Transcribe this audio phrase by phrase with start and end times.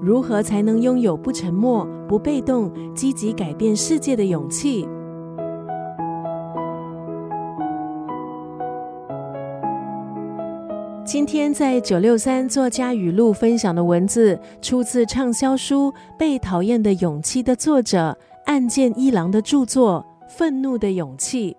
[0.00, 4.88] 如何才能拥有不沉默、不被动、积极改变世界的勇气？
[11.04, 21.52] 今天在九六三作家语录分享的文字，出自畅销书《被讨厌的勇气》的作者岸见一郎的著作《愤怒的勇气》。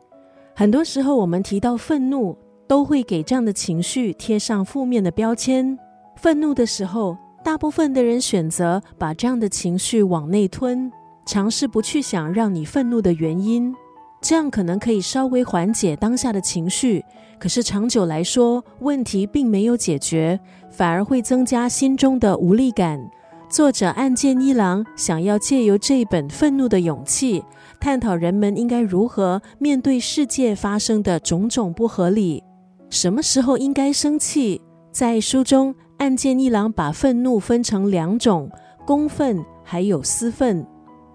[0.56, 2.38] 很多时候，我们提到愤怒，
[2.68, 5.78] 都会给这样的情绪贴上负面的标签。
[6.16, 7.18] 愤怒的时候，
[7.50, 10.92] 大部分的人选择把这样的情绪往内吞，
[11.26, 13.74] 尝试不去想让你愤怒的原因，
[14.22, 17.04] 这样可能可以稍微缓解当下的情绪。
[17.40, 23.02] 可是长久来说，问题并没有解决，反而会增加心中的无力感。
[23.50, 27.42] 作者岸见一郎想要借由这本《愤怒的勇气》，
[27.80, 32.44] 探讨人们应该如何面对世界发生的种种不合理，
[32.92, 34.62] 什么时候应该生气。
[34.92, 38.50] 在书中，案件一郎把愤怒分成两种：
[38.86, 40.66] 公愤还有私愤。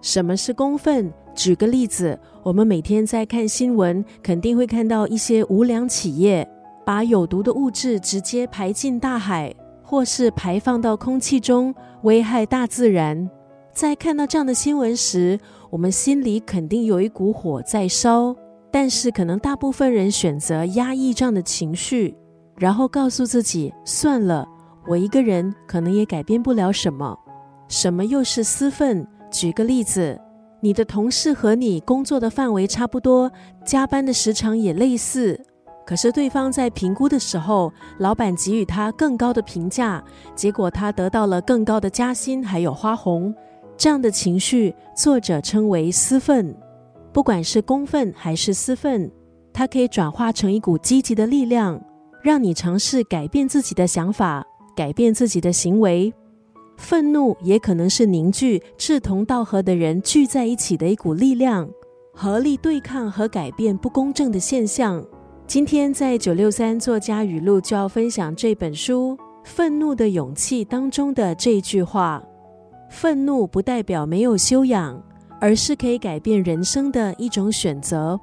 [0.02, 1.10] 什么是公愤？
[1.34, 6.46] 举个例子，我们每天在看新闻，肯定会看到一些无良企业
[6.84, 13.28] 把有毒的物质直接排进大海，或是排放到空气中，危害大自然。
[13.72, 18.36] 在看到这样的新闻时，我们心里肯定有一股火在烧，
[18.70, 22.14] 但是可能大部分人选择压抑这样的情绪，
[22.58, 24.46] 然后告诉自己：算了，
[24.86, 27.18] 我一个人可能也改变不了什么。
[27.68, 29.06] 什么又是私愤？
[29.30, 30.20] 举个例子。
[30.60, 33.30] 你的同事和你工作的范围差不多，
[33.66, 35.38] 加班的时长也类似，
[35.84, 40.02] 可是对方在评估的时候，老板给予他更高的评价，
[40.34, 43.34] 结果他得到了更高的加薪，还有花红。
[43.76, 46.56] 这样的情绪，作者称为私愤。
[47.12, 49.10] 不管是公愤还是私愤，
[49.52, 51.78] 它可以转化成一股积极的力量，
[52.22, 56.12] 让你尝试改变自己的想法，改变自己的行为。
[56.76, 61.68] 愤怒也可能是凝聚志同道合的人聚在一起的一股力量，
[62.12, 65.04] 合力对抗和改变不公正的现象。
[65.46, 72.20] 今天在九六三作家语录就要分享这本书《愤怒的勇气》当中的这句话：
[72.90, 75.00] 愤怒不代表没有修养，
[75.40, 78.18] 而是可以改变人生的一种选择。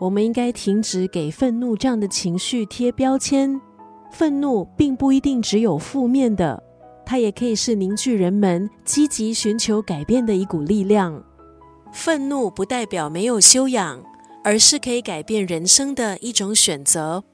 [0.00, 3.60] 我们应该停止给愤怒这样的情绪贴标签。
[4.16, 6.62] 愤怒并不一定只有负面的。
[7.04, 11.20] 它也可以是凝聚人们积极寻求改变的一股力量。
[11.92, 14.00] 愤怒不代表没有修养，
[14.44, 17.24] 而是可以改变人生的一种选择。